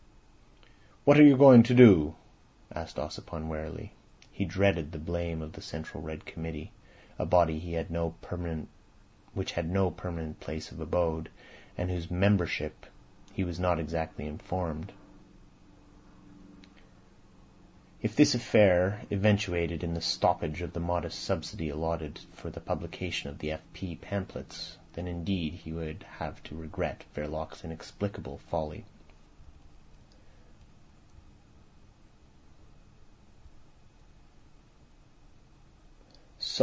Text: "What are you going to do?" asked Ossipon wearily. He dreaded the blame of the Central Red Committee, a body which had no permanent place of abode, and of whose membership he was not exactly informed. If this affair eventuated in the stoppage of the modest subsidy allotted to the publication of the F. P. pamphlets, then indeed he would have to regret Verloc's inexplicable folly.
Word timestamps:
"What 1.03 1.19
are 1.19 1.23
you 1.23 1.35
going 1.35 1.63
to 1.63 1.73
do?" 1.73 2.15
asked 2.71 2.97
Ossipon 2.97 3.47
wearily. 3.47 3.91
He 4.31 4.45
dreaded 4.45 4.91
the 4.91 4.99
blame 4.99 5.41
of 5.41 5.53
the 5.53 5.61
Central 5.61 6.01
Red 6.03 6.25
Committee, 6.27 6.71
a 7.17 7.25
body 7.25 7.55
which 9.33 9.51
had 9.53 9.69
no 9.71 9.89
permanent 9.91 10.39
place 10.39 10.71
of 10.71 10.79
abode, 10.79 11.31
and 11.75 11.89
of 11.89 11.95
whose 11.95 12.11
membership 12.11 12.85
he 13.33 13.43
was 13.43 13.59
not 13.59 13.79
exactly 13.79 14.27
informed. 14.27 14.91
If 18.03 18.15
this 18.15 18.35
affair 18.35 19.01
eventuated 19.11 19.83
in 19.83 19.95
the 19.95 20.01
stoppage 20.01 20.61
of 20.61 20.73
the 20.73 20.79
modest 20.79 21.19
subsidy 21.19 21.69
allotted 21.69 22.21
to 22.41 22.51
the 22.51 22.61
publication 22.61 23.27
of 23.31 23.39
the 23.39 23.53
F. 23.53 23.61
P. 23.73 23.95
pamphlets, 23.95 24.77
then 24.93 25.07
indeed 25.07 25.55
he 25.55 25.73
would 25.73 26.03
have 26.19 26.43
to 26.43 26.55
regret 26.55 27.05
Verloc's 27.15 27.63
inexplicable 27.65 28.37
folly. 28.37 28.85